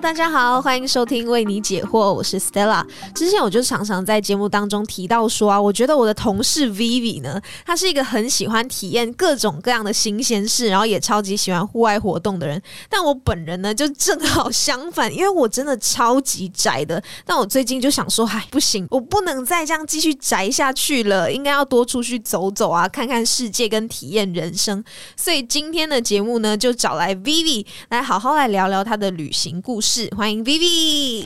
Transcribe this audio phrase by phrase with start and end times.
[0.00, 2.86] 大家好，欢迎收听为你解惑，我是 Stella。
[3.16, 12.62] 之前我就常常在节目当中提到说啊，我觉得我的同事 Vivi 呢，他是一个很喜欢体验各种各样的新鲜事，然后也超级喜欢户外活动的人。
[12.88, 17.02] 但我本人呢，就正好相反，因为我真的超级宅的。
[17.26, 24.82] 但我最近就想说，嗨，不行，我不能再这样继续宅下去了，应该要多出去走走啊，看看世界跟体验人生。
[25.16, 29.87] 所以今天的节目呢，就找来 Vivi 来好好来聊聊他的旅行故事。
[30.14, 31.24] 欢迎 Vivi。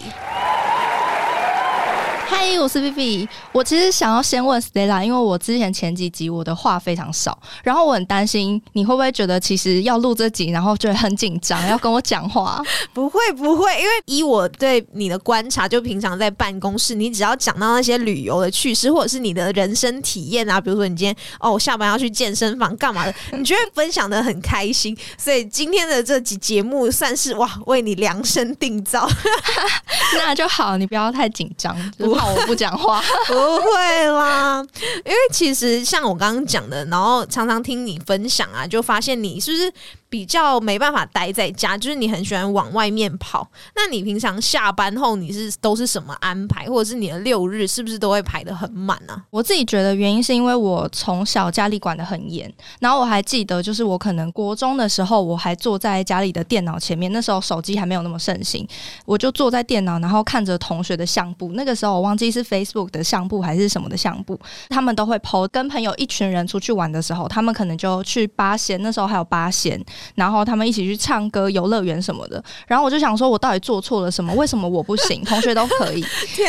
[2.34, 3.28] 嗨，我是 Vivi。
[3.52, 12.62] 我其实想要先问 Stella，因为我之前前几集我的话非常少，然后我很担心你会不会觉得其实要录这集，然后觉得很紧张，要跟我讲话。
[12.94, 24.96] 不会不会，因为以我对你的观察，就平常在办公室，你只要讲到那些旅游的趣事，或者是你的人生体验啊，比如说你今天哦我下班要去健身房干嘛的，你觉得分享的很开心。
[25.18, 29.06] 所以今天的这集节目算是哇为你量身定造，
[30.16, 31.76] 那就好，你不要太紧张。
[31.98, 34.64] 不我不讲话， 不会啦。
[35.04, 39.72] 因为其实像我刚刚讲的，然后常常听你分享啊，就发现你是不是？
[40.12, 43.48] 比较没办法待在家，就是你很喜欢往外面跑。
[43.74, 49.22] 那你平常下班后你是都是什么安排，或者是你的六日是不是都会排的很满呢？
[49.30, 58.68] 我自己觉得原因是因为我从小家里管的很严，然后我还记得就是我可能国中的时候，我还坐在家里的电脑前面，那时候手机还没有那么盛行，
[59.06, 61.52] 我就坐在电脑，然后看着同学的相簿。
[61.54, 69.82] 那个时候我忘记是 Facebook 的相簿还是什么的相簿，他们都会 PO 跟朋友一群人出去玩的时候，他们可能就去八仙，那时候还有八仙。
[70.14, 72.42] 然后他们一起去唱歌、游乐园什么的。
[72.66, 74.32] 然后我就想说，我到底做错了什么？
[74.34, 75.22] 为什么我不行？
[75.26, 76.04] 同学都可以。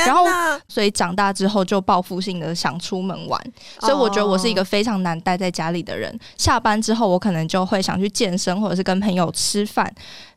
[0.05, 0.25] 然后，
[0.67, 3.41] 所以长大之后就报复性的想出门玩。
[3.79, 6.17] 所以我觉得我是一个非常难待在家里的人。
[6.37, 9.93] 下班之后，我可能就会想去健身，或者是跟朋友吃饭。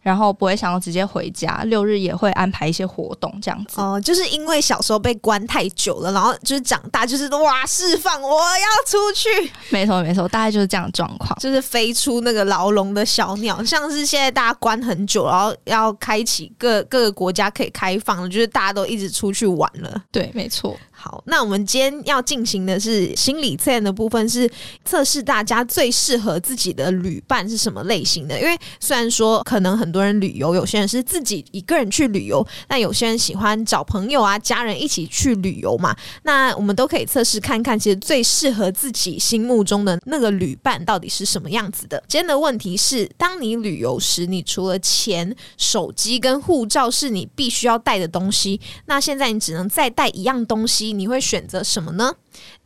[0.06, 3.80] 然后不会想要直接回家，六日也会安排一些活动这样子。
[3.80, 9.50] 哦，就是因为小时候被关太久了，然后就是长大就是哇释放，我要出去。
[9.70, 20.00] 没错没错，大概就是这样的状况，就是飞出那个牢笼的小鸟，像是现在大家关很久，然后要开启各各个国家可以开放，就是大家都一直出去玩了。
[20.12, 20.76] 对，没错。
[21.06, 24.50] 好，那我们今天要进行的是心理测验的部分，是
[24.84, 28.36] 测试大家最适合自己的旅伴是什么类型的。
[28.40, 35.94] 因为虽然说可能很多人旅游，有些人是自己一个人去旅游，但有些人喜欢找朋友啊、家人一起去旅游嘛。
[36.24, 42.02] 那我们都可以测试看看，其实最适合自己心目中的那个旅伴到底是什么样子的。
[42.08, 50.95] 今天的问题是：当你旅游时，你除了钱、手机跟护照是你必须要带的东西，那现在你只能再带一样东西。
[50.96, 52.16] 你会选择什么呢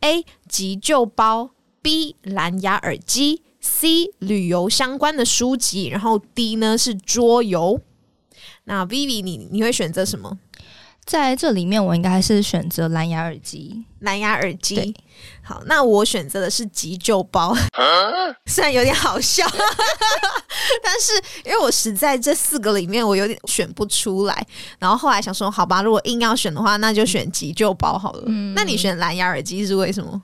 [0.01, 0.25] ？A.
[0.47, 2.15] 急救包，B.
[2.23, 4.11] 蓝牙耳机，C.
[4.19, 7.81] 旅游相关的书籍，然后 D 呢是桌游。
[8.65, 10.39] 那 Vivi，你你会选择什么？
[11.03, 13.85] 在这里面，我应该是选择蓝牙耳机。
[13.99, 14.95] 蓝牙耳机，
[15.51, 17.53] 好，那我选择的是急救包，
[18.47, 19.45] 虽然有点好笑，
[20.81, 21.11] 但是
[21.43, 24.47] 因为我实在这四个里面我有点选不出来，
[24.79, 28.23] 然后后来想说，好吧，如果硬要选的话，那就选急救包好了。
[28.55, 30.21] 那你选蓝牙耳机是为什么？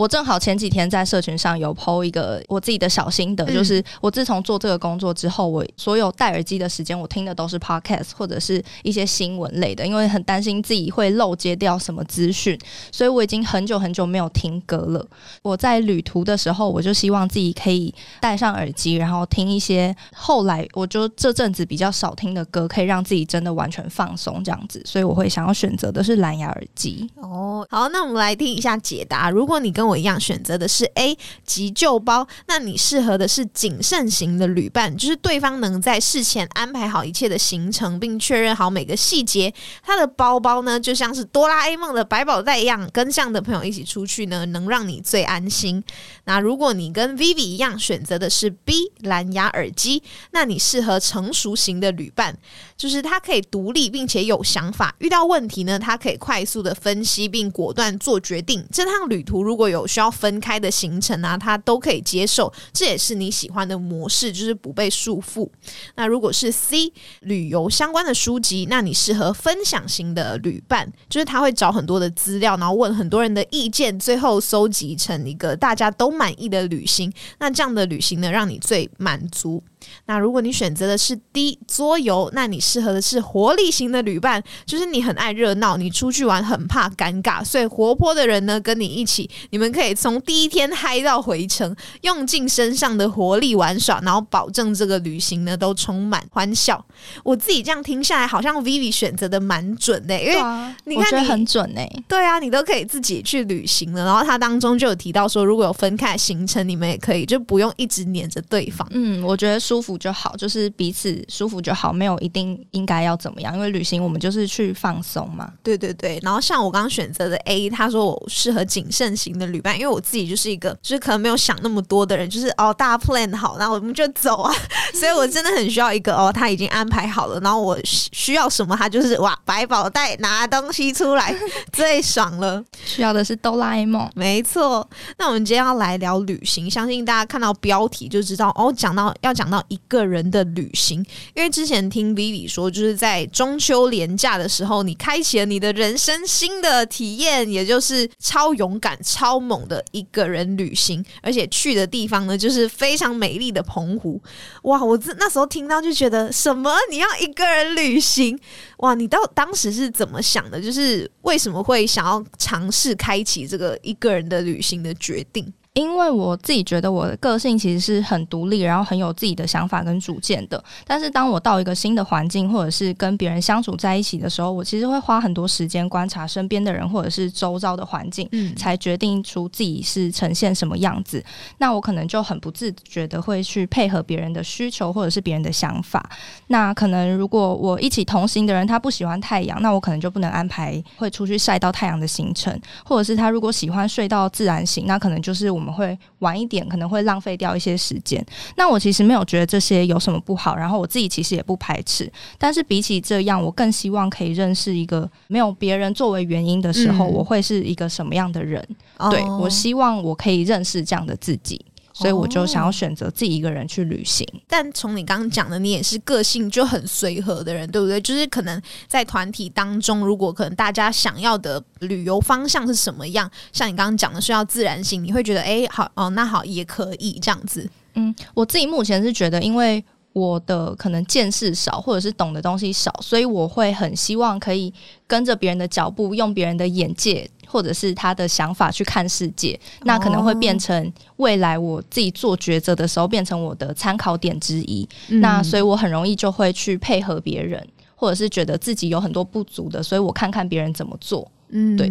[0.00, 12.58] 我正好前几天在社群上有 PO 一个我自己的小心得，就是我自从做这个工作之后，我所有戴耳机的时间，我听的都是 Podcast 或者是一些新闻类的，因为很担心自己会漏接掉什么资讯，
[12.90, 15.06] 所以我已经很久很久没有听歌了。
[15.42, 27.06] 我在旅途的时候，我就希望自己可以戴上耳机，然后听一些后来我就这阵子比较少听的歌，可以让自己真的完全放松这样子，所以我会想要选择的是蓝牙耳机。
[27.16, 29.28] 哦，好，那我们来听一下解答。
[29.28, 39.52] 如果你跟我我一样选择的是 A 急救包，那你适合的是谨慎型的旅伴，就是对方能在事前安排好一切的行程，并确认好每个细节。
[39.82, 45.82] 他的包包呢，就像是哆啦 A 梦的百宝袋一样，跟这样的朋友一起出去呢，能让你最安心。
[46.24, 52.36] 那如果你跟 Vivi 一样选择的是 B 蓝牙耳机，那你适合成熟型的旅伴，
[52.76, 58.64] 就是他可以独立并且有想法，遇到问题呢，他可以快速的分析并果断做决定。
[58.70, 65.48] 这趟旅途如果有需要分开的行程啊，他都可以接受，这也是你喜欢的模式，就是不被束缚。
[65.94, 77.12] 那如果是 C 旅游相关的书籍，那你适合分享型的旅伴，就是他会找很多的资料，然后问很多人的意见，最后搜集成一个大家都满意的旅行。
[77.38, 79.62] 那这样的旅行呢，让你最满足。
[80.04, 89.70] 那如果你选择的是 D 桌游，那你适合的是活力型的旅伴，就是你很爱热闹，你出去玩很怕尴尬，所以活泼的人呢跟你一起，你们。
[89.70, 96.84] 可以从第一天嗨到回程，用尽身上的活力玩耍，然后保证这个旅行呢都充满欢笑。
[97.22, 104.04] 我自己这样听下来，好像 Vivi 选择的蛮准的、因为你看你我觉得很准哎、对啊，你都可以自己去旅行了。
[104.04, 108.84] 然后他当中就有提到说，如果有分开行程，你们也可以就不用一直黏着对方。
[108.90, 115.48] 嗯，我觉得舒服就好，就是彼此舒服就好，没有一定应该要怎么样，因为旅行我们就是去放松嘛。
[115.62, 124.52] 对对对，然后像我刚刚选择的 A，他说我适合谨慎型的旅伴，因为我自己就是一个就是可能没有想那么多的人，就是哦大家 plan 好，那我们就走啊，
[124.92, 131.32] 所以我真的很需要一个哦他已经安排好了，然后我需需要什么，他就是哇百宝袋拿东西出来，
[131.72, 132.60] 最爽了。
[132.84, 134.10] 需要的是哆啦 A 梦。
[134.16, 141.04] 没错，那我们今天要来聊旅行，相信大家看到标题就知道哦，讲到要讲到一个人的旅行，
[141.34, 154.20] 因为之前听 Vivi 说，就是在中秋连假的时候，你开启了你的人生新的体验，也就是超勇敢、超猛的一个人旅行，而且去的地方呢，就是非常美丽的澎湖。
[154.62, 158.38] 哇，我那时候听到就觉得，什么你要一个人旅行？
[158.78, 160.60] 哇，你到当时是怎么想的？
[160.60, 165.52] 就是为什么会想要尝试开启这个一个人的旅行的决定？
[165.80, 170.62] 因为我自己觉得我的个性其实是很独立，然后很有自己的想法跟主见的。
[170.86, 181.24] 但是当我到一个新的环境，或者是跟别人相处在一起的时候，我其实会花很多时间观察身边的人，或者是周遭的环境，嗯才决定出自己是呈现什么样子。
[181.58, 186.10] 那我可能就很不自觉的会去配合别人的需求，或者是别人的想法。
[186.48, 192.54] 那可能如果我一起同行的人他不喜欢太阳，那我可能就不能安排会出去晒到太阳的行程，
[192.84, 198.24] 或者是他如果喜欢睡到自然醒，那可能就是我们会晚一点，可能会浪费掉一些时间。
[198.56, 202.10] 那我其实没有觉得这些有什么不好，然后我自己其实也不排斥。
[202.38, 208.66] 但是比起这样，我更希望可以认识一个没有别人作为原因的时候，嗯我会是一个什么样的人。
[209.10, 211.60] 对哦我希望我可以认识这样的自己。
[212.00, 214.26] 所以我就想要选择自己一个人去旅行。
[214.48, 218.00] 但从你刚刚讲的，你也是个性就很随和的人，对不对？
[218.00, 227.68] 就是可能在团体当中，如果可能大家想要的旅游方向是什么样，像你刚刚讲的是要自然性，你会觉得哎，好哦，那好也可以这样子。
[227.94, 234.72] 嗯，我自己目前是觉得，因为我的可能见识少，或者是懂的东西少，所以我会很希望可以
[235.06, 239.58] 跟着别人的脚步，用别人的眼界或者是他的想法去看世界。
[239.82, 244.88] 那可能会变成未来我自己做抉择的时候，变成我的参考点之一。
[245.08, 247.66] 那所以我很容易就会去配合别人。
[247.94, 251.30] 或者是觉得自己有很多不足的，所以我看看别人怎么做。
[251.50, 251.86] 嗯，对。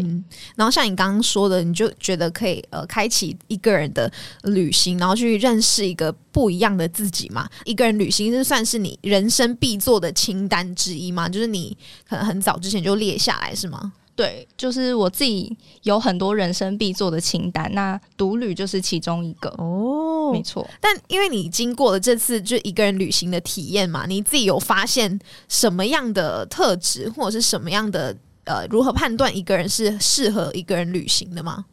[0.55, 4.11] 然后像你刚刚说的，你就觉得可以呃，开启一个人的
[4.41, 7.47] 旅行，然后去认识一个不一样的自己嘛。
[7.63, 11.29] 一个人旅行是算是你人生必做的清单之一嘛？
[11.29, 11.77] 就是你
[12.09, 13.93] 可能很早之前就列下来是吗？
[14.19, 19.47] 对，就是我自己有很多人生必做的清单，那独旅就是其中一个。
[19.57, 20.69] 哦没错。
[20.81, 25.17] 但因为你经过了这次就一个人旅行的体验嘛，你自己有发现
[25.47, 28.13] 什么样的特质，或者是什么样的
[28.43, 31.63] 呃，如何判断一个人是适合一个人旅行的吗？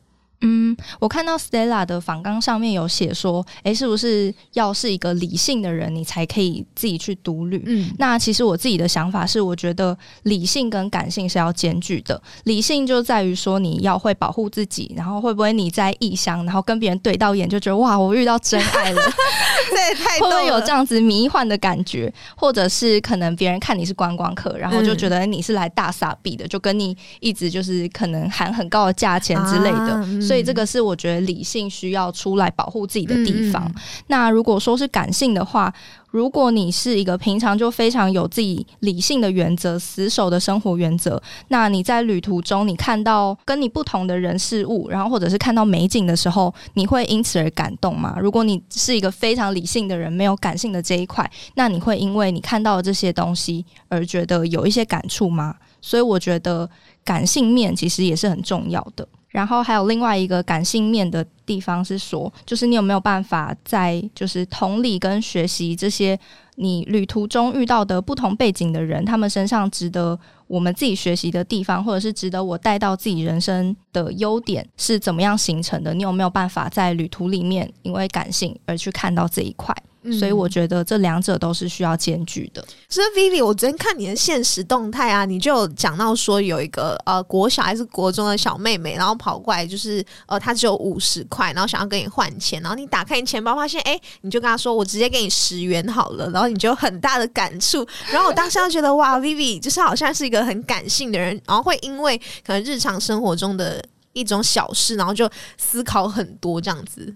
[0.40, 7.62] 嗯，我看到 Stella 的访纲上面有写说，诶，是不是要是一个理性的人，你才可以自己去独旅？
[7.66, 12.20] 嗯，那其实我自己的想法是，我觉得理性跟感性是要兼具的。
[12.44, 19.02] 理性就在于说你要会保护自己，然后会不会你在异乡，然后跟别人对到眼就觉得哇，我遇到真爱了，
[19.70, 20.76] 这也太会不会有这样？
[20.86, 22.12] 子迷幻的感觉？
[22.36, 29.94] 或者是可能别人看你是观光客，然后就觉得你是来大傻逼的，就跟你一直就是可能喊很高的价钱之类的。
[29.94, 33.64] 啊嗯所以这个是我觉得理性需要出来保护自己的地方。
[33.66, 33.74] 嗯
[34.08, 35.72] 那如果说是感性的话，
[36.10, 48.16] 如果你是一个平常就非常有自己理性的原则、死守的生活原则，那你在旅途中你看到跟你不同的人事物，然后或者是看到美景的时候，你会因此而感动吗？
[48.20, 55.56] 如果你是一个非常理性的人，没有感性的这一块，那你会因为你看到的这些东西而觉得有一些感触吗？
[55.80, 56.68] 所以我觉得
[57.04, 59.06] 感性面其实也是很重要的。
[59.36, 66.18] 然后还有另外一个感性面的地方是说，就是你有没有办法在就是同理跟学习这些
[66.54, 75.92] 你旅途中遇到的不同背景的人，他们身上值得我们自己学习的地方，或者是值得我带到自己人生的优点是怎么样形成的？
[75.92, 79.76] 你有没有办法在旅途里面因为感性而去看到这一块？
[80.12, 82.64] 所以我觉得这两者都是需要兼具的。
[82.88, 103.84] 所以 Vivi，我昨天看你的现实动态啊，你就有讲到说有一个呃国小还是国中的小妹妹，然后跑过来就是呃她只有五十块，然后想要跟你换钱，然后你打开你钱包发现哎、你就跟她说我直接给你十元好了，然后你就很大的感触，然后我当时就觉得哇，Vivi 就是好像是一个很感性的人，然后会因为可能日常生活中的。
[104.16, 107.14] 一种小事，然后就思考很多这样子？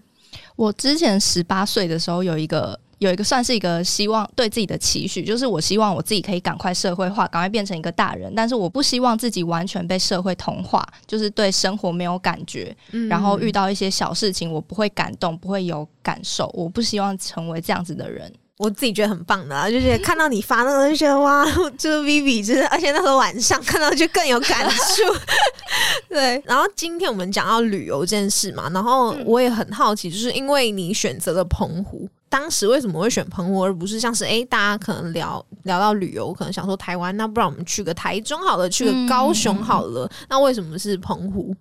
[0.61, 2.79] 我之前十八岁的时候有一个。
[3.01, 8.31] 有一个算是一个希望对自己的期许，就是我希望我自己可以赶快社会化，赶快变成一个大人。
[8.35, 12.77] 但是我不希望自己完全被社会同化，就是对生活没有感觉，
[13.09, 16.47] 然后遇到一些小事情我不会感动，不会有感受。
[16.53, 18.31] 我不希望成为这样子的人。
[18.61, 21.43] 我自己觉得很棒的，就是看到你发那个，就觉得哇，
[21.79, 25.01] 就是 Vivi，就是而且那时候晚上看到就更有感触。
[26.07, 32.07] 对，然后今天我们讲到旅游这件事嘛，然后我也很好奇，就是因为你选择了澎湖。
[32.29, 41.53] 当时为什么会选澎湖，而不是像是哎，大家可能聊聊到旅游，可能想说台湾，那不然我们去个台中好了，去个高雄好了，那为什么是澎湖？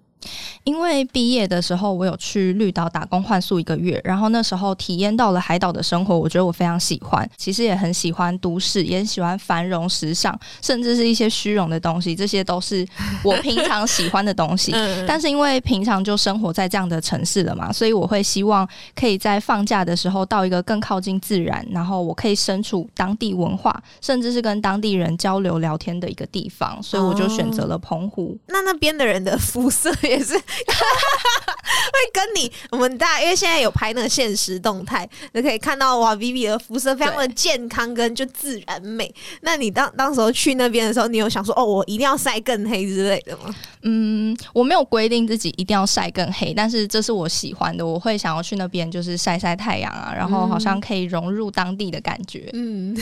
[0.64, 7.28] 因为毕业的时候，我有去绿岛打工换宿一个月，然后那时候体验到了海岛的生活，我觉得我非常喜欢。
[7.36, 12.86] 其实也很喜欢都市，也喜欢繁荣时尚，甚至是一些虚荣的东西，这些都是
[13.24, 14.72] 我平常喜欢的东西。
[15.08, 28.36] 但是因为平常就生活在这样的城市了嘛，所以我会希望可以在放假的时候到一个更靠近自然，然后我可以身处当地文化，甚至是跟当地人交流聊天的一个地方，所以我就选择了澎湖。
[28.46, 29.90] 那那边的人的肤色？
[30.02, 30.34] 也是
[31.92, 39.12] 会跟你我们大，因为现在有拍那个现实动态，就可以看到哇，Vivi 的肤色非常的健康跟就自然美。
[39.42, 43.54] 那你当当时候去那边的时候，你有想说哦，我一定要晒更黑之类的吗？
[43.82, 52.50] 嗯，我没有规定自己一定要晒更黑，但是这是我喜欢的，我会想要去那边就是晒晒太阳啊，然后好像可以融入当地的感觉。
[52.52, 52.96] 嗯，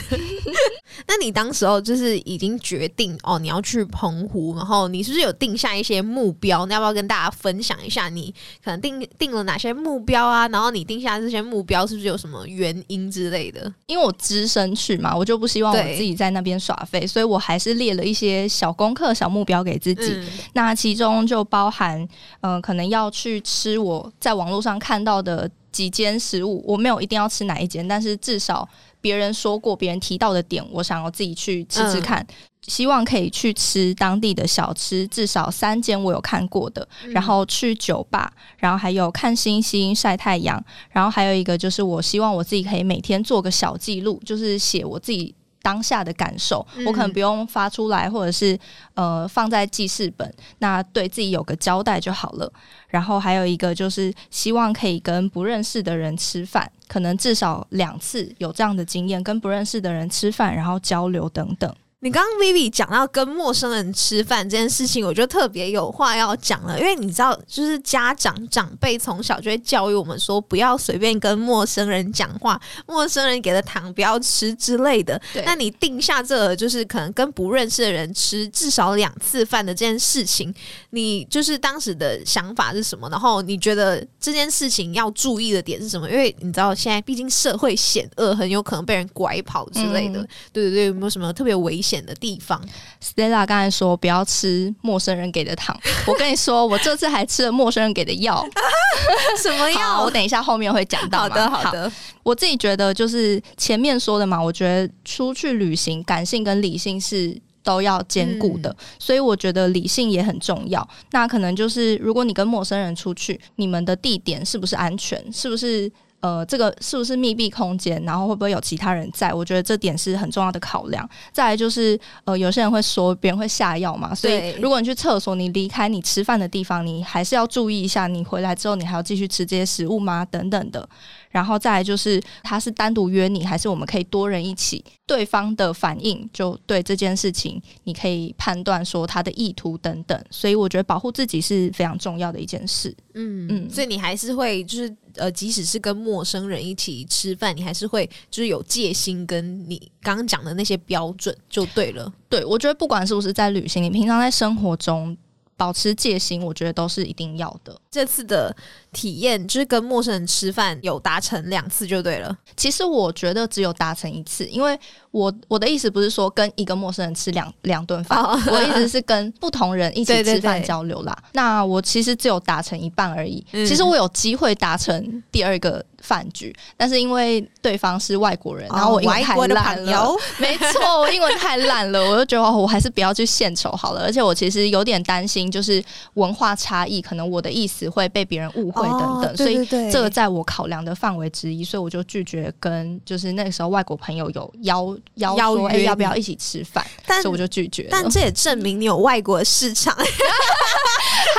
[1.07, 6.67] 那你当时候就是已经决定哦，你要去澎湖，然后你是不是有定下一些目标？
[6.67, 6.89] 你要不要？
[6.99, 10.49] 跟大家分享一下，你可能定定了哪些目标啊？
[10.49, 13.73] 然后你定下这些目标是不是有什么原因之类的？
[13.87, 20.17] 因为我只身去嘛，我就不希望我自己在那边耍废，所以我还是列了一些小功课、小目标给自己。
[20.55, 22.07] 那其中就包含，
[22.41, 28.69] 嗯，可能要去吃我在网络上看到的几间食物，我没有一定要吃哪一间，但是至少
[29.01, 32.27] 别人说过、别人提到的点，我想要自己去吃吃看。
[32.69, 48.59] 希望可以去吃当地的小吃，至少三间我有看过的，然后去酒吧，然后还有看星星、晒太阳，然后还有一个就是我希望我自己可以每天做个小记录，就是写我自己当下的感受，我可能不用发出来，或者是
[48.95, 52.51] 呃放在记事本，那对自己有个交代就好了。
[52.89, 61.75] 然后还有一个就是希望可以跟不认识的人吃饭，可能至少两次有这样的经验，跟不认识的人吃饭，然后交流等等。
[62.01, 66.79] 你刚刚 Vivi 讲到跟陌生人吃饭这件事情，我就特别有话要讲了。
[66.79, 75.21] 因为你知道，就是家长长辈从小就会教育我们说，不要随便跟陌生人讲话，陌生人给的糖不要吃之类的。
[75.45, 80.55] 那你定下这个，就是可能跟不认识的人吃至少两次饭的这件事情，
[80.91, 83.09] 你就是当时的想法是什么？
[83.11, 86.09] 然后你觉得这件事情要注意的点是什么？
[86.09, 90.25] 因为你知道，现在毕竟社会险恶，很有可能被人拐跑之类的。
[90.53, 91.88] 对对对，有没有什么特别危险？
[91.89, 92.61] 险的地方
[93.03, 95.75] ，Stella 刚才说不要吃陌生人给的糖。
[96.07, 98.47] 我跟你说，我这次还吃了陌生人给的药。
[99.43, 100.03] 什么药？
[100.03, 101.21] 我等一下后面会讲到。
[101.21, 101.91] 好的，好的。
[102.23, 110.87] 我自己觉得就是前面说的嘛，我觉得出去旅行，感性跟理性是都要兼顾的，所以我觉得理性也很重要。
[111.13, 115.33] 那可能就是如果你跟陌生人出去，你们的地点是不是安全？
[115.33, 115.91] 是不是？
[116.21, 118.03] 呃，这个是不是密闭空间？
[118.05, 119.33] 然后会不会有其他人在？
[119.33, 121.09] 我觉得这点是很重要的考量。
[121.33, 130.25] 再来就是，呃，有些人会说别人会下药嘛，所以如果你去厕所，你离开你吃饭的地方，你还是要注意一下，你回来之后你还要继续吃这些食物吗？
[130.25, 130.89] 等等的。
[131.31, 134.85] 然后再来就是，他是单独约你，还是我们可以多人一起？
[135.07, 140.23] 对方的反应就对这件事情，你可以判断说他的意图等等。
[140.31, 142.95] 所以我觉得保护自己是非常重要的一件事。
[143.15, 152.13] 嗯嗯，所以你还是会就是呃，即使是跟陌生人一起吃饭，你还是会就是有戒心，跟你刚刚讲的那些标准就对了。
[152.29, 155.17] 对，我觉得不管是不是在旅行，你平常在生活中
[155.57, 157.81] 保持戒心，我觉得都是一定要的。
[157.99, 158.55] 这次的。
[158.91, 162.35] 体验就是跟陌生人吃饭有达成两次就对了。
[162.57, 164.77] 其实我觉得只有达成一次，因为
[165.11, 171.15] 我我的意思不是说跟一个陌生人吃两两顿饭，我的意思是跟不同人一起吃饭交流啦。
[171.35, 173.45] 那我其实只有达成一半而已。
[173.53, 184.01] 其实我有机会达成第二个饭局，但是因为对方是外国人，然后我英文太烂了， 没错，我英文太烂了，我就觉得我还是不要去献丑好了。
[184.01, 197.89] 而且我其实有点担心，就是文化差异，可能我的意思此会被别人误会等等，所以这个在我考量的范围之一，所以我就拒绝跟就是那个时候外国朋友有邀邀说要不要一起吃饭，但是我就拒绝。
[197.91, 199.97] 但这也证明你有外国市场。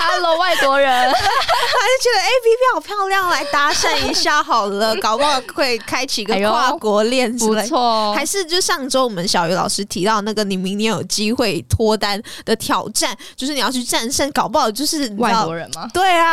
[0.01, 8.13] Hello，外国人，他就觉得哎，B B 好漂亮，来搭讪一下好了， 搞不好会开启一个跨国恋，不错。
[8.13, 15.89] 还是就上周我们小鱼老师提到那个，你明年有机会脱单的挑战，就是你要去战胜，搞不好就是外国人吗？
[15.93, 16.28] 对啊。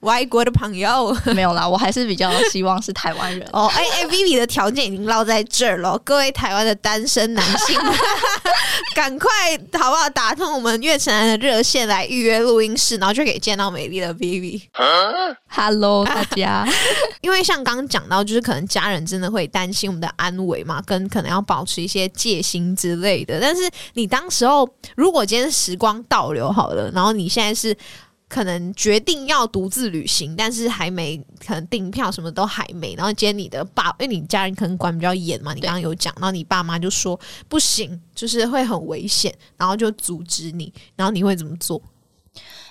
[0.00, 3.66] 外国的朋友 没有啦，我还是比较希望是台湾人哦。
[3.74, 7.76] 哎哎，Vivi 的条件已经落在这儿了，各位台湾的单身男性，
[8.94, 9.28] 赶快
[9.78, 10.08] 好不好？
[10.10, 14.62] 打通我们月城南的热线来预约录音室，然后就可以见到美丽的 Vivi。
[15.48, 16.66] Hello，大家。
[17.20, 23.40] 因为像刚刚讲到，就是可能家人真的会担心我们的安危嘛，跟可能要保持一些戒心之类的。
[23.40, 27.76] 但是你当时候，如果今天时光倒流好了，然后你现在是。
[28.28, 32.94] 可能决定要独自旅行，但是还没可能订票，什么都还没。
[32.94, 37.18] 然后今天你的爸，因为你家人可能管比较严嘛，你刚刚有讲，然后你爸妈就说
[37.48, 40.72] 不行，就是会很危险，然后就阻止你。
[40.94, 41.80] 然后你会怎么做？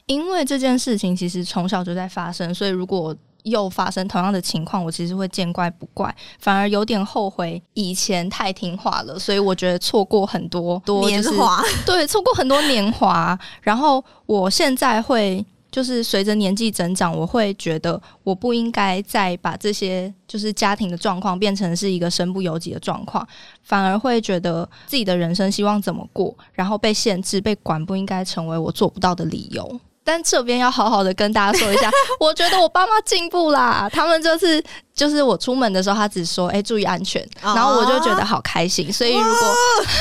[0.06, 3.14] 因为这件事情其实从小就在发生，所以如果
[3.50, 9.18] 又发生同样的情况，我其实会见怪不怪，反而有点后悔以前太听话了。
[9.18, 13.38] 所以我觉得错过很多多年华，对，错过很多年华。
[13.62, 15.46] 然后我现在会。
[15.70, 23.28] 就是随着年纪增长，我会觉得我不应该再把这些就是家庭的状况变成是一个身不由己的状况，
[23.62, 29.80] 反而会觉得自己的人生希望怎么过，然后被限制、被管，不应该成为我做不到的理由。
[30.08, 34.64] 但这边要好好的跟大家说一下， 我觉得我爸妈进步啦，他们这次。
[34.98, 38.92] 就是我出门的时候，他只说：“哎，注意安全。”然后我就觉得好开心。
[38.92, 39.56] 所以如果，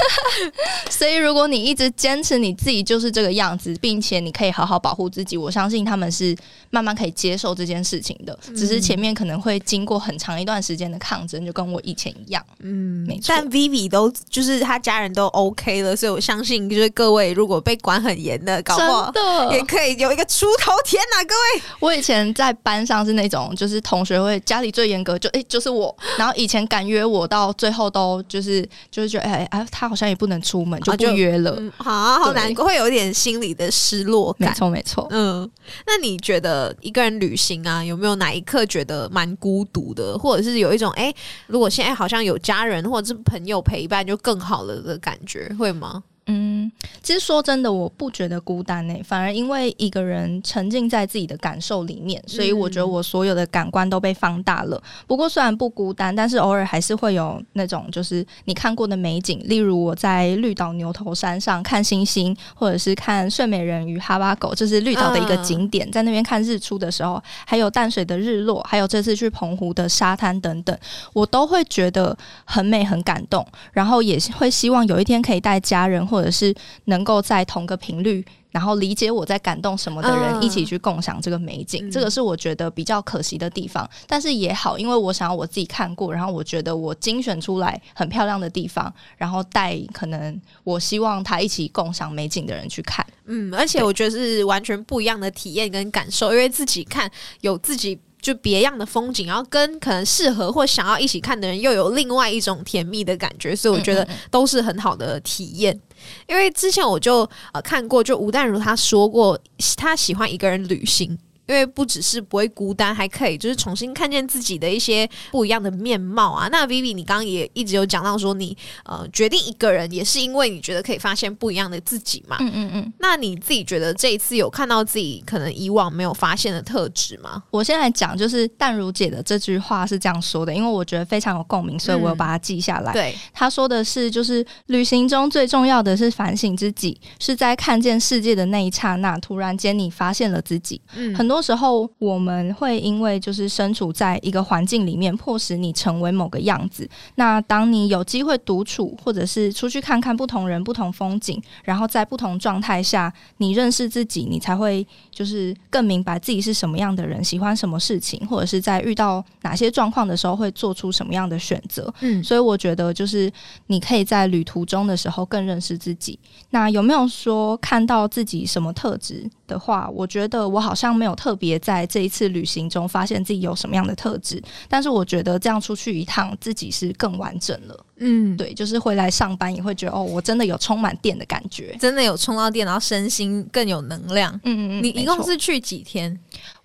[0.88, 6.34] 所以如果你一直坚持你自己就是这个样子，并且你可以好好保护自己，我相信他们是
[6.70, 8.38] 慢慢可以接受这件事情的。
[8.56, 12.42] 只是前面可能会经过很长一段时间的抗争，就跟我以前一样。
[12.60, 13.24] 嗯，没错。
[13.28, 19.12] 但 Vivi 都就是他家人都 OK 了，所以我相信就是各位如果被管很严的，搞不好
[19.52, 21.22] 也可以有一个出头天呐！
[21.28, 24.86] 各位，我以前在班上是那种，就是同学会家里最。
[24.86, 25.92] 严格就哎，就是我。
[26.16, 31.60] 然后以前敢约我，到最后都就是就是觉得哎哎，他好像也不能出门，就不约了。
[31.76, 34.48] 好，好难过，会有点心里的失落感。
[34.50, 35.08] 没错，没错。
[35.10, 35.50] 嗯，
[35.88, 41.12] 那你觉得一个人旅行啊，有没有哪一刻觉得蛮孤独的，或者是有一种哎，
[41.48, 46.04] 如果现在好像有家人或者是朋友陪伴，就更好了的感觉，会吗？
[46.28, 46.70] 嗯，
[47.02, 54.82] 其实说真的，我不觉得孤单诶，反而因为一个人沉浸在自己的感受里面，所以我觉得我所有的感官都被放大了。
[55.06, 70.76] 不过虽然不孤单，但是偶尔还是会有那种就是你看过的美景，例如我在绿岛牛头山上看星星，或者是看睡美人鱼、哈巴狗，这是绿岛的一个景点，在那边看日出的时候，还有淡水的日落，还有这次去澎湖的沙滩等等，
[71.12, 76.54] 我都会觉得很美、很感动，然后也会希望有一天可以带家人或或者是
[76.86, 83.86] 能够在同个频率，然后理解我在感动什么的人，一起去共享这个美景，这个是我觉得比较可惜的地方。
[84.06, 93.06] 但是也好，因为我想要我自己看过，然后我觉得我精选出来很漂亮的地方，然后带可能我希望他一起共享美景的人去看。
[93.26, 97.10] 嗯，而且我觉得是完全不一样的体验跟感受，因为自己看
[97.42, 97.98] 有自己。
[98.26, 105.80] 就别样的风景，然后跟可能适合或想要一起看的人，又有另外一种甜蜜的感觉，所以我觉得都是很好的体验。
[106.26, 107.20] 因为之前我就
[107.52, 109.38] 呃看过，就吴淡如他说过，
[109.76, 111.16] 他喜欢一个人旅行。
[111.46, 116.48] 因为不只是不会孤单，还可以就是重新看见自己的一些不一样的面貌啊。
[116.50, 122.36] 那 Vivi，你刚刚也一直有讲到说，你呃决定一个人也是因为你觉得可以发现不一样的自己嘛？
[122.40, 122.92] 嗯嗯嗯。
[122.98, 127.40] 那你自己觉得这一次有看到自己可能以往没有发现的特质吗？
[127.52, 132.92] 我现在讲就是淡如姐的这句话是这样说的，因为我觉得非常有共鸣，所以我有把它记下来。
[132.92, 140.80] 对，她说的是就是旅行中最重要的是反省自己，是在看见世界的那一刹那，突然间你发现了自己。
[140.96, 141.35] 嗯，很多。
[141.36, 146.88] 多时候我们会因为就是身处在一个环境里面，迫使你成为某个样子。
[147.16, 161.92] 那当你有机会独处，或者是出去看看不同人、不同风景，然后在不同状态下，你认识自己，你才会就是更明白自己是什么样的人，喜欢什么事情，或者是在遇到哪些状况的时候会做出什么样的选择。
[162.00, 163.30] 嗯，所以我觉得就是
[163.66, 166.18] 你可以在旅途中的时候更认识自己。
[166.48, 171.25] 那有没有说看到自己什么特质的话，我觉得我好像没有特。
[171.26, 177.86] 特别在这一次旅行中发现自己有什么样的特质，但是我觉得这样出去一趟，自己是更完整了。
[177.96, 181.76] 嗯，对，就是回来上班也会觉得哦，我真的有充满电的感觉。
[181.80, 184.32] 真的有充到电，然后身心更有能量。
[184.44, 186.16] 嗯嗯，你一共是去几天？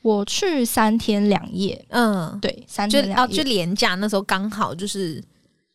[0.04, 3.36] 我去三天两夜，嗯，对，三天两夜。
[3.36, 5.24] 就廉价那时候刚好就是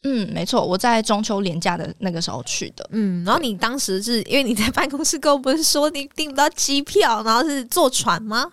[0.05, 2.89] 嗯，没错，我在中秋连假的那个时候去的。
[2.93, 8.53] 嗯，然后你当时是因为你在办公室跟我不是说你订不到机票，然后是坐船吗？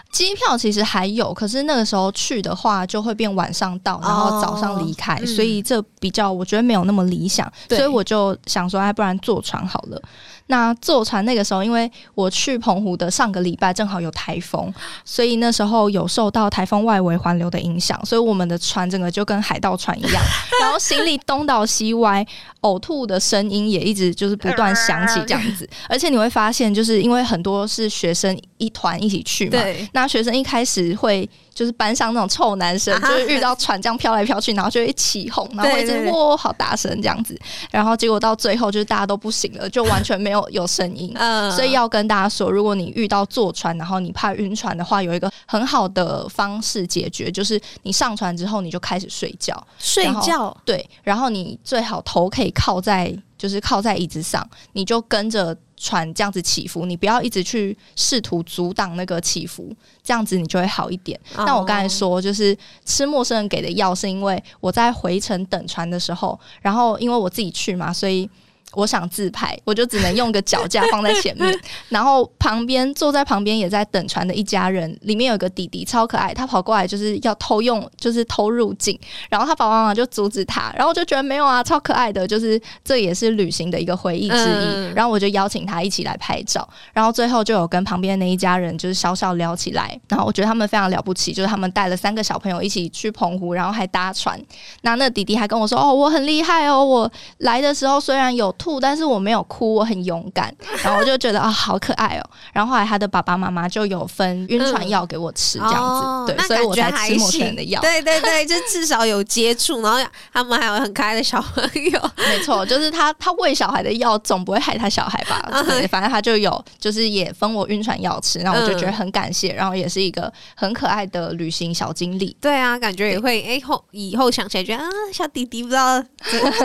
[0.11, 5.27] 机票其实还有，可是那个时候去的话，就会变晚上到，然后早上离开，嗯。
[5.27, 10.01] 所以这比较我觉得没有那么理想，所以我就想说，哎，不然坐船好了。
[10.47, 14.73] 那坐船那个时候，因为我去澎湖的上个礼拜正好有台风，
[15.05, 20.21] 所以那时候有受到台风外围环流的影响，所以我们的船整个就跟海盗船一样，
[20.59, 22.25] 然后行李东倒西歪，
[22.61, 41.13] 呕吐的声音也一直就是不断响起这样子， 而且你会发现，就是因为很多是学生一团一起去嘛，对，那学生一开始会就是班上那种臭男生，啊就是遇到船这样飘来飘去，然后就会起哄，然后一直哇好大声这样子，然后结果到最后就是大家都不行了，就完全没有有声音。
[41.15, 41.51] 嗯。
[41.51, 61.19] 所以要跟大家说，如果你遇到坐船，然后你怕晕船的话，有一个很好的方式解决，就是你上船之后你就开始睡觉，睡觉，对，然后你最好头可以靠在，就是靠在椅子上，你就跟着船这样子起伏，你不要一直去试图阻挡那个起伏，这样子你就会好一点。
[61.35, 68.29] 哦那我刚才说，就是吃陌生人给的药，是因为我在回程等船的时候，然后因为我自己去嘛，所以。
[68.73, 84.39] 我想自拍，我就只能用个脚架放在前面， 然后旁边坐在旁边也在等船的一家人，里面有个弟弟超可爱，他跑过来就是要偷用，就是偷入境，然后他爸爸妈妈就阻止他，然后我就觉得没有啊，超可爱的，就是这也是旅行的一个回忆之一。
[84.39, 94.39] 嗯然后我就邀请他一起来拍照，然后最后就有跟旁边那一家人就是小小聊起来，然后我觉得他们非常了不起，就是他们带了三个小朋友一起去澎湖，然后还搭船。
[94.81, 102.29] 那那弟弟还跟我说：“哦，我很厉害哦，我来的时候虽然有吐，但是我没有哭，我很勇敢。”然后我就觉得啊，好可爱哦。
[102.53, 107.81] 然后后来他的爸爸妈妈就有分晕船药给我吃，这样子，对，所以我才吃陌生的药。
[107.81, 109.99] 对对对，就至少有接触，然后
[110.31, 112.11] 他们还有很可爱的小朋友。
[112.17, 115.41] 没错，就是他他喂小孩的药总不会害他小孩吧？
[115.51, 122.35] 嗯对，反正他就有，就是也分我晕船药吃，然后我就觉得嗯很感谢，然后也是一个很可爱的旅行小经历。
[122.39, 126.01] 对啊，感觉也会哎、后以后想起来觉得啊，小弟弟不知道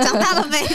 [0.03, 0.63] 长大了没，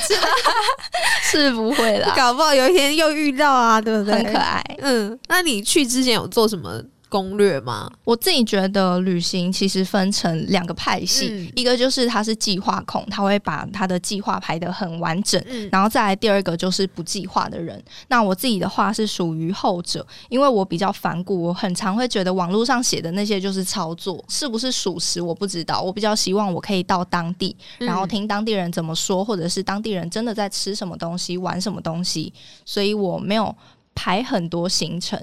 [1.23, 4.13] 是不会啦，搞不好有一天又遇到啊，对不对？
[4.13, 4.63] 很可爱。
[4.79, 7.91] 嗯，那你去之前有做什么攻略吗？
[8.05, 15.43] 我自己觉得旅行其实分成两个派系，嗯一个就是他是计划控，他会把他的计划排得很完整。
[15.45, 17.83] 嗯，然后再来第二个就是不计划的人。
[18.07, 25.81] 那我自己的话是属于后者，因为我比较反骨，我很常会觉得网络上写的那些就是操作，是不是属实我不知道。
[25.81, 32.31] 我比较希望我可以到当地，然后听当地人怎么说，或者是当地人真的在吃什么东西、玩什么东西，
[32.63, 33.53] 所以我没有
[33.93, 35.21] 排很多行程。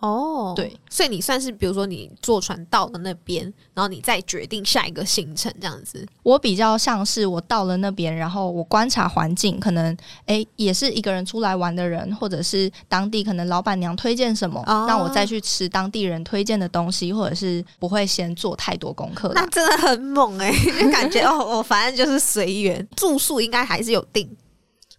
[0.00, 3.42] 哦，对，所以你算是比如说你坐船到了那边，
[3.74, 6.06] 然后你再决定下一个行程这样子。
[6.22, 19.32] 我比较像是我到了那边，然后我观察环境，可能诶也是一个人出来玩的人，或者是当地可能老板娘推荐什么，哦那我再去吃当地人推荐的东西，或者是不会先做太多功课。
[19.34, 24.28] 那真的很猛哎、就感觉哦，我反正就是随缘，住宿应该还是有定，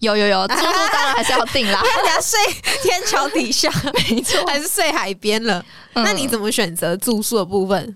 [0.01, 0.61] 有有有，住宿
[0.91, 2.37] 当然还是要定啦， 大家睡
[2.83, 3.71] 天桥底下，
[4.09, 4.45] 没错。
[4.45, 5.63] 还是睡海边了？
[5.93, 7.95] 那你嗯怎么选择住宿的部分？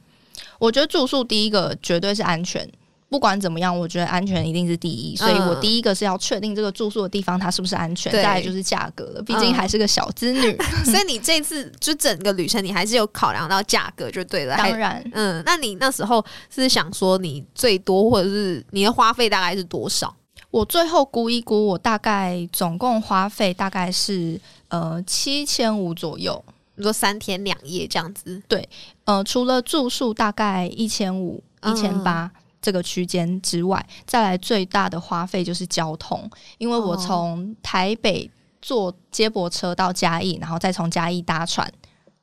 [0.59, 2.67] 我觉得住宿第一个绝对是安全。
[3.07, 10.57] 不管怎么样，我觉得安全一定是第一，所以我嗯第一个是要确定这个住宿的地方它是不是安全，对再来就是价格了，毕竟嗯还是个小资女。
[10.83, 14.57] 所以你这次就整个旅程，你还是有考量到价格就对了。
[14.57, 20.13] 当然，嗯，那你那时候是想说你最多或者是你的花费大概是多少？
[20.55, 24.39] 我最后估一估，我大概总共花费大概是
[24.69, 26.41] 呃七千五左右。
[26.75, 28.41] 你说三天两夜这样子？
[28.47, 28.69] 对
[29.03, 41.69] 呃，除了住宿大概一千五、一嗯千八这个区间之外，再来最大的花费就是交通，因为我哦从台北坐接驳车到嘉义，然后再从嘉义搭船，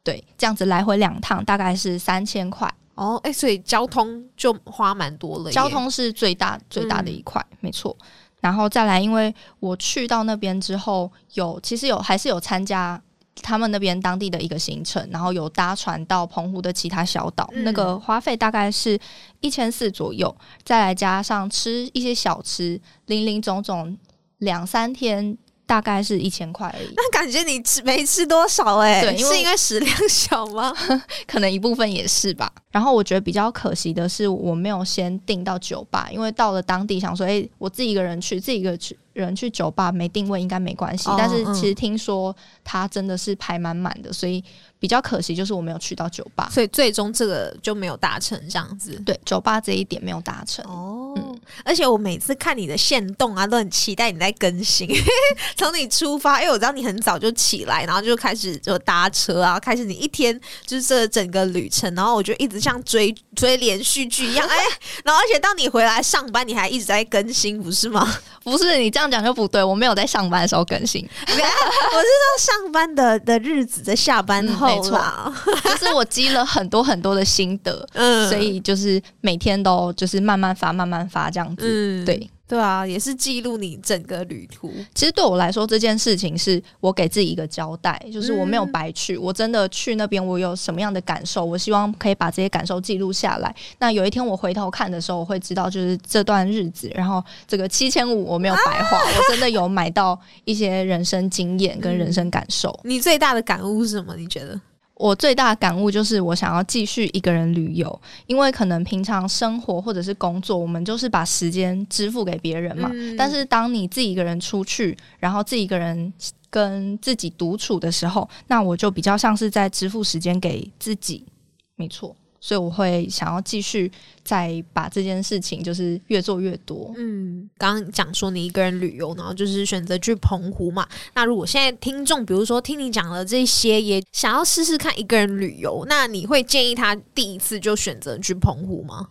[0.03, 2.73] 对，这样子来回两趟大概是三千块。
[2.95, 5.51] 哦，哎、所以交通就花蛮多了。
[5.51, 7.97] 交通是最大最大的一块，没错。
[8.43, 13.01] 然后再来，因为我去到那边之后，有其实有还是有参加
[13.37, 18.99] 他们那边当地的一个行程，然后有搭船到澎湖的其他小岛，嗯那个花费大概是
[19.41, 23.97] 一千四左右，再来加上吃一些小吃，零零总总
[24.39, 25.39] 两三天。
[25.73, 26.93] 大概是一千块而已。
[26.95, 30.71] 那感觉你吃没吃多少哎、对因为是因为食量小吗？
[31.27, 32.53] 可能一部分也是吧。
[32.71, 41.09] 然后我觉得比较可惜的是，我没有先订到酒吧，因为到了当地想说，诶，我自己一个人去，自己一个去人去酒吧没定位应该没关系。
[41.09, 44.45] 哦但是嗯其实听说它真的是排满满的，所以
[44.79, 46.51] 比较可惜就是我没有去到酒吧。
[46.51, 49.01] 所以最终这个就没有达成这样子。
[49.07, 50.63] 对，酒吧这一点没有达成。
[50.67, 51.22] 哦，嗯
[51.65, 54.89] 而且我每次看你的线动啊，都很期待你在更新。
[55.57, 64.57] 从你出发，因为我知道你很早就起来，然后就开始就搭车啊，开始你一天就是这整个旅程，然后我就一直像追追连续剧一样，哎，
[65.05, 68.07] 然后而且当你回来上班，你还一直在更新，不是吗？
[68.43, 75.33] 不是你这样讲就不对，我没有在上班的时候更新，我是说上班的的日子，在下班后嗯没错啦，
[75.65, 81.65] 就是我积了很多很多的心得， 嗯所以就是每天都就是慢慢发，慢慢发这样子。
[81.67, 84.71] 嗯对，对啊，也是记录你整个旅途。
[84.95, 93.55] 其实对我来说，这件事情是我给自己一个交代，就是我没有白去，我真的去那边，我有什么样的感受，我希望可以把这些感受记录下来。
[93.79, 102.79] 那有一天我回头看的时候，我会知道，就是这段日子，然后这个七千五我没有白花，我真的有买到一些人生经验跟人生感受。
[102.85, 104.15] 你最大的感悟是什么？
[104.17, 104.61] 你觉得？
[105.03, 112.89] 我最大的感悟就是，我想要继续一个人旅游，因为可能平常生活或者是工作，我们就是把时间支付给别人嘛。
[112.95, 116.13] 嗯但是当你自己一个人出去，然后自己一个人
[116.49, 121.27] 跟自己独处的时候，那我就比较像是在支付时间给自己，
[121.75, 122.15] 没错。
[122.45, 123.89] 所以我会想要继续
[124.25, 126.93] 再把这件事情就是越做越多。
[126.97, 130.85] 嗯，刚刚讲说你一个人旅游，然后就是选择去澎湖嘛。
[131.15, 139.07] 那如果现在听众，比如说听你讲了这些，也想要试试看一个人旅游，那你会建议他第一次就选择去澎湖吗？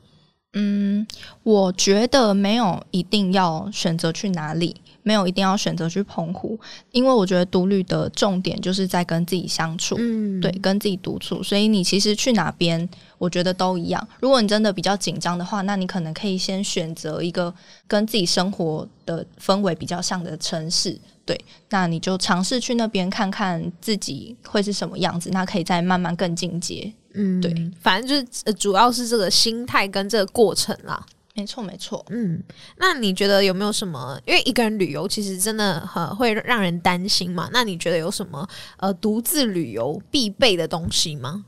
[0.54, 1.08] 嗯，
[1.44, 6.60] 我觉得没有一定要选择去哪里，没有一定要选择去澎湖，
[6.92, 9.96] 因为我觉得独旅的重点就是在跟自己相处。
[9.98, 12.90] 嗯对，，跟自己独处，所以你其实去哪边，
[13.22, 14.08] 我觉得都一样。
[14.20, 17.54] 如果你真的比较紧张的话，那你可能可以先选择一个
[17.88, 26.92] 跟自己生活的氛围比较像的城市，对，那你就尝试去那边看看自己会是什么样子，那可以再慢慢更进阶。
[27.14, 31.06] 嗯对，反正就是、呃、主要是这个心态跟这个过程啦。
[31.36, 32.04] 没错，没错。
[32.10, 32.42] 嗯，
[32.78, 34.20] 那你觉得有没有什么？
[34.26, 37.48] 因为一个人旅游其实真的很会让人担心嘛。
[37.54, 41.46] 那你觉得有什么呃独自旅游必备的东西吗？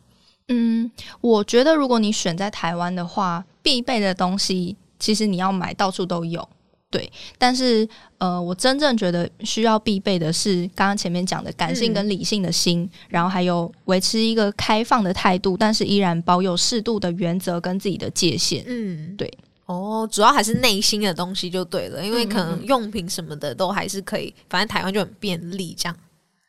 [0.53, 6.47] 嗯，我觉得如果你选在台湾的话，必备的东西其实你要买到处都有，
[6.89, 7.11] 对。
[7.37, 7.87] 但是
[8.17, 18.63] 呃，我真正觉得需要必备的是刚刚前面讲的感性跟理性的心，然后还有维持一个开放的态度，但是依然保有适度的原则跟自己的界限。
[18.67, 19.31] 嗯，对。
[19.65, 25.95] 哦，主要还是内心的东西就对了，因为可能嗯用品什么的都还是可以，反正台湾就很便利这样。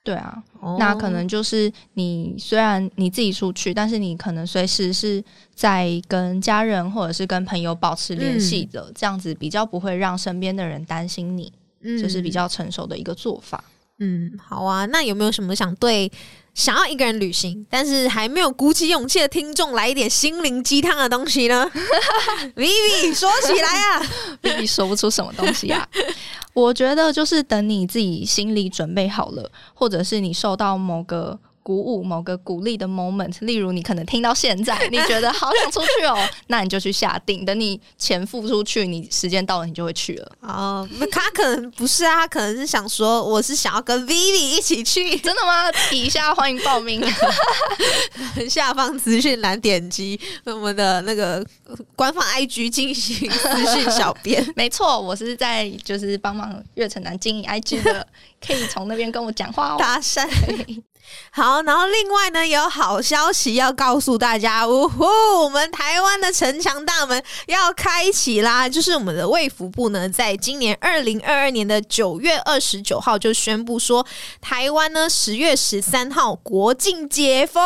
[0.05, 13.64] 对啊，哦那可能就是你虽然你自己出去，但是你可能随时是在跟家人或者是跟朋友保持联系的，这样子比较不会让身边的人担心你，嗯这是比较成熟的一个做法。
[13.99, 14.85] 嗯，好啊。
[14.87, 16.12] 那有没有什么想对
[16.55, 21.69] 想要一个人旅行，但是还没有鼓起勇气的听众来一点心灵鸡汤的东西呢？
[22.55, 24.03] Vivi 说起来啊
[24.43, 25.87] vv 说不出什么东西啊？
[26.55, 36.14] 我觉得就是等你自己心里准备好了，或者是你受到某个鼓舞、某个鼓励的 moment，例如你可能听到现在，你觉得好想出去哦，
[36.48, 37.42] 那你就去下定。
[37.44, 40.33] 等你钱付出去，你时间到了，你就会去了。
[40.42, 45.72] 哦，那他可能不是啊，他可能是想说，我是想要跟 Vivi 一起去，真的吗？
[45.90, 47.03] 底下欢迎报名。
[48.48, 54.44] 下方资讯栏点击我们的那个呃官方 IG 进行资讯小编。
[54.55, 58.07] 没错，我是在就是帮忙岳城南经营 IG 的，
[58.46, 59.77] 可以从那边跟我讲话哦。
[59.79, 60.29] 搭讪。
[61.31, 65.05] 好，然后另外呢，有好消息要告诉大家，呜呼，
[65.43, 68.69] 我们台湾的城墙大门要开启啦！
[68.69, 74.07] 就是我们的卫福部呢，在今年二零二二年的九月二十九号就宣布说，
[74.40, 77.62] 台湾呢十月十三号国境解封，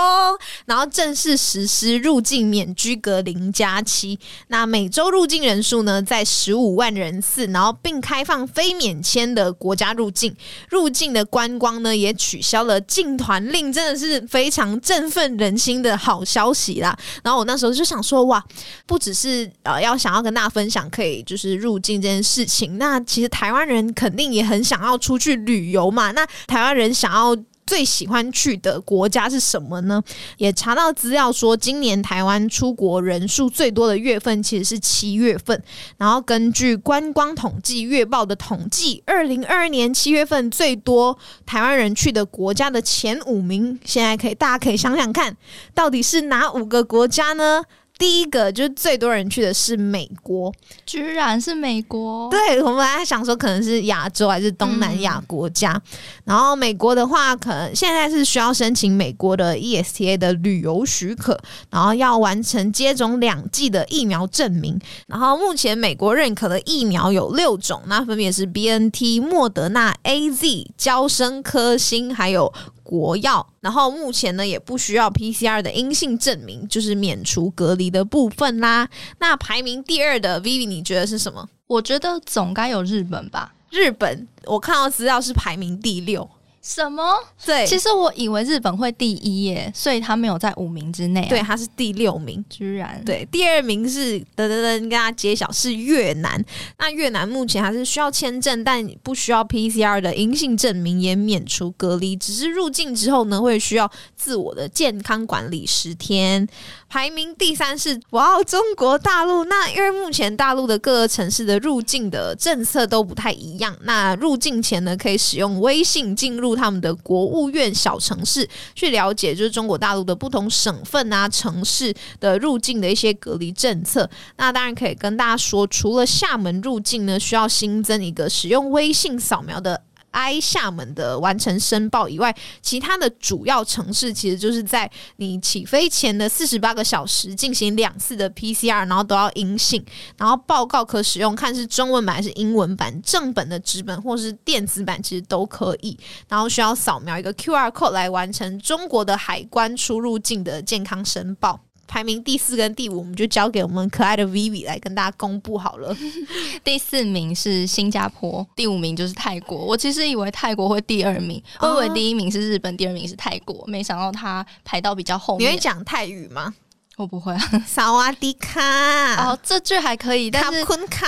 [0.67, 4.19] 然后正式实施入境免居隔零加七。
[4.49, 10.35] 那每周入境人数呢，在十五万人次，然后并开放非免签的国家入境。
[10.71, 16.99] 入境的观光呢也取消了镜头团令，真的是非常振奋人心的好消息啦。
[17.23, 18.43] 然后我那时候就想说，哇，
[18.87, 26.11] 不只是呃要想要跟大家分享可以就是入境这件事情，那其实台湾人肯定也很想要出去旅游嘛。
[26.13, 27.37] 那台湾人想要。
[27.69, 30.03] 最喜欢去的国家是什么呢？
[30.39, 35.63] 也查到资料说，今年台湾出国人数最多的月份其实是七月份。
[35.99, 45.37] 然后根据观光统计月报的统计，二零二二年七月份最多台湾人去的国家的前五名，现在可以大家可以想想看，
[45.75, 47.63] 到底是哪五个国家呢？
[47.99, 50.53] 第一个就是最多人去的是美国，
[50.87, 52.31] 居然是美国。
[52.31, 55.81] 对我们还想说可能是亚洲还是东南亚国家。
[56.25, 61.37] 然后美国的话，可能现在是需要申请美国的 ESTA 的旅游许可，
[61.71, 64.79] 然后要完成接种两剂的疫苗证明。
[65.09, 72.53] 然后目前美国认可的疫苗有六种，那分别是 BNT、莫德纳、AZ、交生、科兴，还有。
[72.89, 78.89] 国药，然后目前呢也不需要 PCR 的阴性证明，就是免除隔离的部分啦。
[79.19, 81.47] 那排名第二的 Vivi，你觉得是什么？
[81.67, 83.53] 我觉得总该有日本吧。
[83.71, 86.27] 日本，我看到资料是排名第六。
[86.69, 87.03] 什么？
[87.47, 91.27] 对，其实我以为日本会第一耶，所以他没有在五名之内。
[91.27, 93.03] 对，他是第六名，居然。
[93.07, 96.45] 对，第二名是噔噔噔，跟大家揭晓是越南。
[96.79, 106.47] 那越南目前还是需要签证，但不需要 PCR 的阴性证明，也免除隔离，只是入境之后呢，会需要自我的健康管理十天。
[106.91, 109.45] 排名第三是哇，中国大陆。
[109.45, 124.11] 那因为目前大陆的各个城市的入境的政策都不太一样，那入境前呢，可以使用微信进入他们的国务院小城市去了解，就是中国大陆的不同省份啊、城市的入境的一些隔离政策。
[124.37, 129.83] 那当然可以跟大家说，除了厦门入境呢，需要新增一个使用微信扫描的。
[130.11, 139.85] I 厦门的完成申报以外，其他的主要城市其实就是在你起飞前的四十八个小时进行两次的 PCR，然后都要阴性，
[140.17, 151.68] 然后报告可使用看是中文版还是英文版，正本的纸本或是电子版其实都可以，然后需要扫描一个 QR code 来完成中国的海关出入境的健康申报。
[151.89, 155.97] 排名第四跟第五，我们就交给我们可爱的 Vivi 来跟大家公布好了。
[156.63, 159.57] 第四名是新加坡，第五名就是泰国。
[159.57, 165.51] 我其实以为泰国会第二名，我以为第一名是日本，第二名是泰国，没想到它排到比较后面。
[165.51, 166.55] 你会讲泰语吗？
[166.97, 167.41] 我不会啊。
[167.67, 171.07] 萨瓦迪卡，哦，这句还可以，但是坤卡，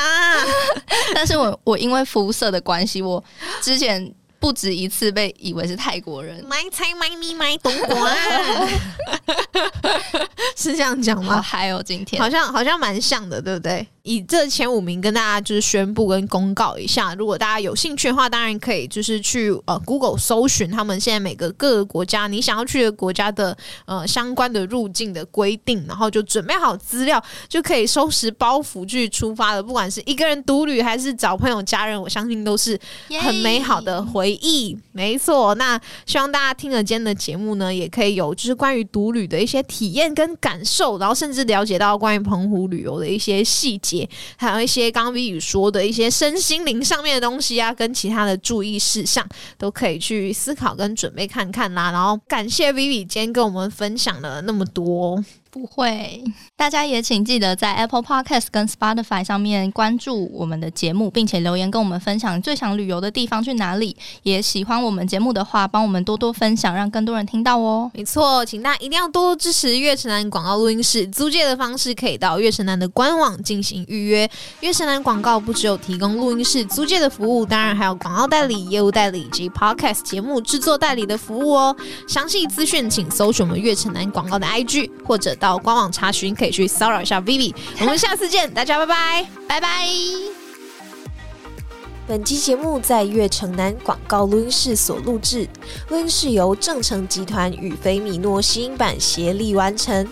[1.15, 3.23] 但是我我因为肤色的关系，我
[3.61, 4.13] 之前。
[4.41, 8.17] 不止一次被以为是泰国人，买菜买米买冬瓜，
[10.57, 11.41] 是这样讲吗？
[11.43, 13.87] 还有今天好像好像蛮像的，对不对？
[14.11, 29.63] 以这前五名跟大家就是宣布跟公告一下，如果大家有兴趣的话，当然可以就是去呃 Google 搜寻他们现在每个各个国家你想要去的国家的呃相关的入境的规定，然后就准备好资料，就可以收拾包袱去出发了。
[29.63, 32.77] 不管是一个人独旅还是找朋友家人，我相信都是
[33.21, 34.77] 很美好的回忆。
[34.91, 44.00] 没错，那希望大家听了今天的节目呢，也可以有就是关于独旅的一些体验跟感受，然后甚至了解到关于澎湖旅游的一些细节。
[44.37, 49.27] 还有一些刚刚 V 宇说的一些身心灵上面的东西啊，跟其他的注意事项，
[49.59, 51.91] 都可以去思考跟准备看看啦。
[51.91, 55.25] 然后感谢 Vivi 今天跟我们分享了那么多。
[55.53, 56.23] 不会，
[56.57, 63.97] 大家也请记得在 Apple Podcast 跟 Spotify 上面关注我们的节目，并且留言跟我们分享最想旅游的地方去哪里。
[64.23, 67.91] 也喜欢我们节目的话，帮我们多多分享，让更多人听到哦。
[67.95, 71.05] 没错，请大家一定要多多支持月城南广告录音室。
[71.09, 74.31] 租借的方式可以到月城南的官网进行预约。
[74.61, 81.77] 月城南广告不只有提供录音室租借的服务，当然还有广告代理、业务代理及 Podcast 节目制作代理的服务哦。
[82.07, 85.37] 详细资讯请搜寻我们月城南广告的 IG 或者。
[85.41, 87.53] 到官网查询，可以去骚扰一下 Vivi。
[87.81, 89.89] 我们下次见，大家拜拜，拜拜。
[92.07, 95.49] 本期节目在月城南广告录音室所录制，
[95.91, 100.05] 录音室由正成集团与菲米诺吸音版协力完成。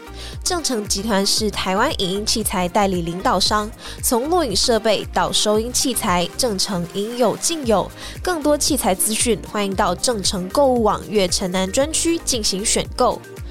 [0.44, 3.68] 正成集团是台湾影音器材代理领导商，
[4.00, 7.90] 从录影设备到收音器材，正成应有尽有。
[8.22, 13.20] 更多器材资讯，欢迎到正成购物网月城南专区进行选购。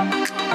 [0.00, 0.49] Thank you